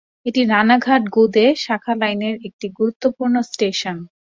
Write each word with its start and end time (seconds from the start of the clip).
এটি 0.25 0.41
রানাঘাট-গেদে 0.45 1.45
শাখা 1.63 1.93
লাইনের 2.01 2.35
একটি 2.47 2.67
গুরুত্বপূর্ণ 2.77 3.35
স্টেশন। 3.49 3.97